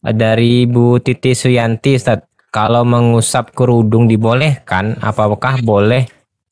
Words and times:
Dari 0.00 0.64
Bu 0.64 0.96
Titi 0.96 1.36
Suyanti, 1.36 1.92
Ustaz. 1.92 2.24
Kalau 2.50 2.82
mengusap 2.88 3.52
kerudung 3.52 4.08
dibolehkan, 4.08 4.96
apakah 4.98 5.60
boleh 5.60 6.08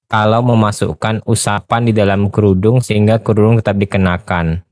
kalau 0.07 0.45
memasukkan 0.45 1.27
usapan 1.27 1.91
di 1.91 1.93
dalam 1.97 2.31
kerudung 2.31 2.79
sehingga 2.85 3.19
kerudung 3.19 3.59
tetap 3.59 3.81
dikenakan? 3.81 4.63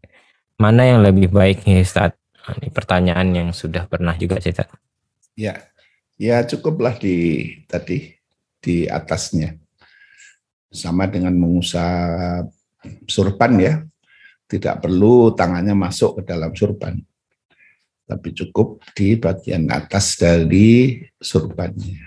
Mana 0.61 0.83
yang 0.87 1.01
lebih 1.03 1.33
baik 1.33 1.65
nih 1.65 1.83
Ustaz? 1.83 2.15
Nah, 2.47 2.55
ini 2.61 2.69
pertanyaan 2.71 3.29
yang 3.33 3.49
sudah 3.51 3.89
pernah 3.89 4.15
juga 4.15 4.39
Ustaz. 4.39 4.69
Ya, 5.35 5.67
ya 6.21 6.45
cukuplah 6.45 6.95
di 7.01 7.49
tadi 7.65 8.13
di 8.61 8.87
atasnya. 8.87 9.57
Sama 10.69 11.09
dengan 11.09 11.33
mengusap 11.33 12.53
surban 13.09 13.53
ya. 13.57 13.75
Tidak 14.47 14.79
perlu 14.79 15.33
tangannya 15.35 15.75
masuk 15.75 16.21
ke 16.21 16.29
dalam 16.29 16.53
surban 16.55 17.01
tapi 18.07 18.31
cukup 18.33 18.81
di 18.95 19.19
bagian 19.19 19.67
atas 19.69 20.15
dari 20.15 21.03
surbannya. 21.19 22.01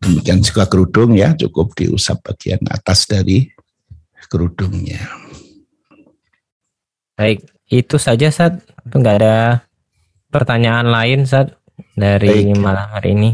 Demikian 0.00 0.40
juga 0.40 0.64
kerudung 0.64 1.12
ya, 1.12 1.36
cukup 1.36 1.76
diusap 1.76 2.24
bagian 2.24 2.64
atas 2.72 3.04
dari 3.04 3.52
kerudungnya. 4.32 5.04
Baik, 7.18 7.44
itu 7.68 7.96
saja 8.00 8.32
saat 8.32 8.64
enggak 8.88 9.20
ada 9.20 9.36
pertanyaan 10.32 10.88
lain 10.88 11.28
saat 11.28 11.52
dari 11.92 12.48
Baik. 12.54 12.62
malam 12.62 12.88
hari 12.88 13.12
ini. 13.12 13.30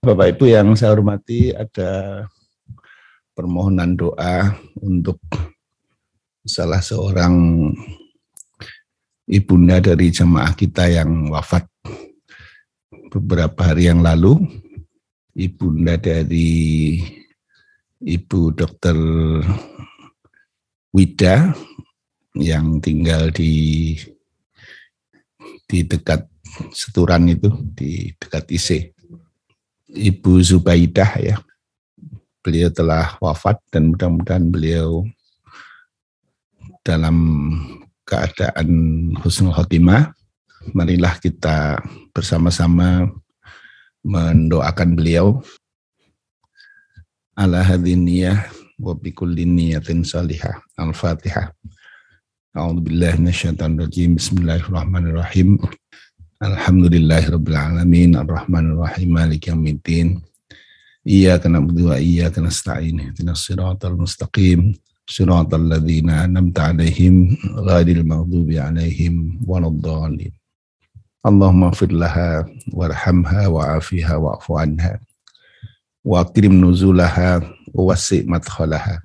Bapak 0.00 0.32
Ibu 0.36 0.44
yang 0.48 0.72
saya 0.74 0.96
hormati, 0.96 1.52
ada 1.52 2.24
permohonan 3.36 3.92
doa 3.92 4.56
untuk 4.80 5.20
salah 6.48 6.80
seorang 6.80 7.32
ibunda 9.30 9.78
dari 9.78 10.10
jemaah 10.10 10.50
kita 10.58 10.90
yang 10.90 11.30
wafat 11.30 11.70
beberapa 13.14 13.70
hari 13.70 13.86
yang 13.86 14.02
lalu, 14.02 14.42
ibunda 15.38 15.94
dari 15.94 16.98
Ibu 18.02 18.40
Dokter 18.58 18.96
Wida 20.90 21.54
yang 22.34 22.82
tinggal 22.82 23.30
di 23.30 23.94
di 25.70 25.86
dekat 25.86 26.26
Seturan 26.74 27.30
itu, 27.30 27.46
di 27.78 28.10
dekat 28.18 28.50
IC. 28.50 28.90
Ibu 29.86 30.42
Zubaidah 30.42 31.12
ya. 31.22 31.38
Beliau 32.42 32.74
telah 32.74 33.14
wafat 33.22 33.62
dan 33.70 33.94
mudah-mudahan 33.94 34.50
beliau 34.50 35.06
dalam 36.82 37.16
keadaan 38.10 38.68
husnul 39.22 39.54
khotimah, 39.54 40.10
marilah 40.74 41.14
kita 41.22 41.78
bersama-sama 42.10 43.06
mendoakan 44.02 44.98
beliau 44.98 45.38
ala 47.38 47.62
hadiniyah 47.62 48.50
wa 48.82 48.98
bikulli 48.98 49.46
niyatin 49.46 50.02
salihah. 50.02 50.58
Al-Fatihah. 50.74 51.54
A'udzubillahi 52.50 53.22
minasyaitonir 53.22 53.86
rajim. 53.86 54.18
Bismillahirrahmanirrahim. 54.18 55.62
Alhamdulillahirabbil 56.42 57.54
alamin 57.54 58.18
arrahmanir 58.18 58.74
rahim 58.74 59.14
maliki 59.14 59.54
yaumiddin. 59.54 60.18
Iyyaka 61.06 61.46
na'budu 61.46 61.94
wa 61.94 61.96
iyyaka 62.00 62.42
nasta'in. 62.42 63.12
Ihdinas 63.12 63.46
siratal 63.46 63.94
mustaqim. 63.94 64.74
صراط 65.10 65.54
الذين 65.54 66.10
أنعمت 66.10 66.58
عليهم 66.60 67.36
غير 67.66 67.88
المغضوب 67.88 68.50
عليهم 68.52 69.40
ولا 69.46 69.66
الضالين. 69.66 70.32
اللهم 71.26 71.62
اغفر 71.64 71.92
لها 71.92 72.46
وارحمها 72.72 73.46
وعافها 73.46 74.14
واعف 74.16 74.52
عنها 74.52 75.00
واكرم 76.04 76.70
نزولها 76.70 77.42
ووسع 77.74 78.20
مدخلها 78.24 79.02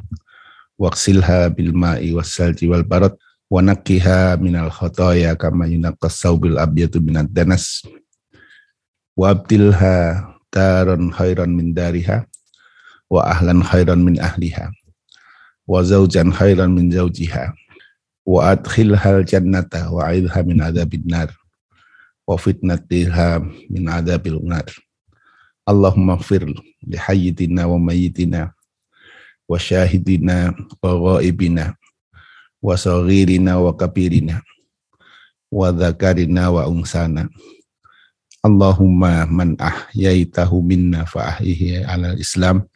واغسلها 0.79 1.47
بالماء 1.47 2.13
والثلج 2.13 2.65
والبرد 2.69 3.13
ونقها 3.51 4.35
من 4.35 4.55
الخطايا 4.55 5.33
كما 5.33 5.65
ينقى 5.67 6.07
الثوب 6.07 6.45
الأبيض 6.45 6.97
من 6.97 7.17
الدنس 7.17 7.87
وأبدلها 9.17 9.95
دارا 10.53 11.09
خيرا 11.13 11.45
من 11.45 11.73
دارها 11.73 12.27
وأهلا 13.09 13.63
خيرا 13.63 13.95
من 13.95 14.19
أهلها. 14.19 14.71
وزوجا 15.67 16.31
خيرا 16.33 16.65
من 16.67 16.91
زوجها 16.91 17.53
وأدخلها 18.25 19.17
الجنة 19.17 19.69
وعيدها 19.91 20.41
من 20.41 20.61
عذاب 20.61 20.93
النار 20.93 21.29
وفتنتها 22.27 23.37
من 23.69 23.89
عذاب 23.89 24.27
النار 24.27 24.65
اللهم 25.69 26.09
اغفر 26.09 26.53
لحيتنا 26.87 27.65
وميتنا 27.65 28.51
وشاهدنا 29.49 30.37
وغائبنا 30.83 31.75
وصغيرنا 32.61 33.53
وكبيرنا 33.57 34.41
وذكرنا 35.51 36.43
وأنثانا. 36.47 37.29
اللهم 38.45 39.01
من 39.37 39.61
أحييته 39.61 40.61
منا 40.61 41.03
فأحيه 41.05 41.85
على 41.85 42.11
الإسلام. 42.13 42.67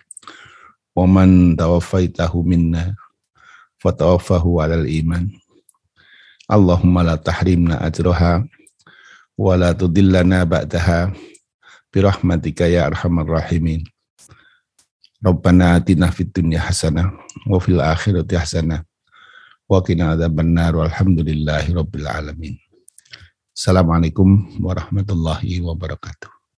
Wa 1.00 1.08
man 1.08 1.56
tawaffaitahu 1.56 2.44
minna 2.44 2.92
fatawaffahu 3.80 4.60
alal 4.60 4.84
iman. 4.84 5.32
Allahumma 6.52 7.08
la 7.08 7.16
tahrimna 7.16 7.80
ajraha 7.80 8.44
wa 9.40 9.54
la 9.56 9.72
tudillana 9.72 10.44
ba'daha 10.44 11.16
birahmatika 11.88 12.68
ya 12.68 12.92
arhamar 12.92 13.24
rahimin. 13.24 13.88
Rabbana 15.24 15.80
atina 15.80 16.12
fid 16.12 16.36
dunya 16.36 16.60
hasanah 16.60 17.16
wa 17.48 17.60
fil 17.64 17.80
akhirati 17.80 18.36
hasanah 18.36 18.84
wa 19.72 19.80
qina 19.80 20.20
adzabannar 20.20 20.76
walhamdulillahi 20.76 21.80
rabbil 21.80 22.08
alamin. 22.12 22.60
Assalamualaikum 23.56 24.60
warahmatullahi 24.60 25.64
wabarakatuh 25.64 26.39